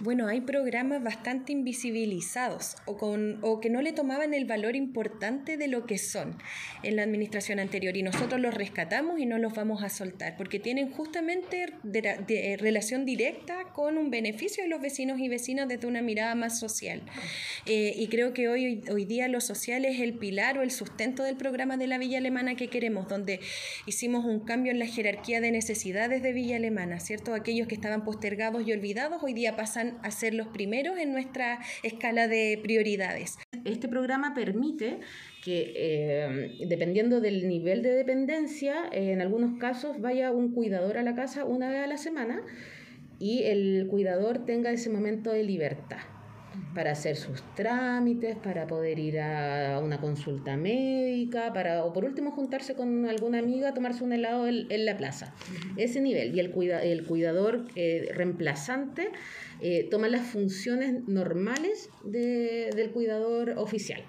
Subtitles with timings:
[0.00, 5.56] Bueno, hay programas bastante invisibilizados o, con, o que no le tomaban el valor importante
[5.56, 6.36] de lo que son
[6.84, 10.60] en la administración anterior y nosotros los rescatamos y no los vamos a soltar porque
[10.60, 16.00] tienen justamente de, relación directa con un beneficio de los vecinos y vecinas desde una
[16.00, 17.02] mirada más social.
[17.66, 21.24] Eh, y creo que hoy, hoy día lo social es el pilar o el sustento
[21.24, 23.40] del programa de la Villa Alemana que queremos, donde
[23.86, 27.34] hicimos un cambio en la jerarquía de necesidades de Villa Alemana, ¿cierto?
[27.34, 31.58] Aquellos que estaban postergados y olvidados hoy día pasan a ser los primeros en nuestra
[31.82, 33.38] escala de prioridades.
[33.64, 35.00] Este programa permite
[35.44, 41.14] que eh, dependiendo del nivel de dependencia, en algunos casos vaya un cuidador a la
[41.14, 42.42] casa una vez a la semana
[43.18, 46.17] y el cuidador tenga ese momento de libertad
[46.74, 52.30] para hacer sus trámites, para poder ir a una consulta médica, para, o por último
[52.30, 55.34] juntarse con alguna amiga, tomarse un helado en, la plaza.
[55.76, 56.34] Ese nivel.
[56.34, 59.10] Y el, cuida, el cuidador eh, reemplazante
[59.60, 64.02] eh, toma las funciones normales del cuidador oficial.